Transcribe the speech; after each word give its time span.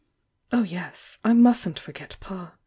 Oh, 0.51 0.63
yes, 0.63 1.19
I 1.23 1.33
mustn't 1.33 1.77
forget 1.77 2.17
Pa 2.19 2.53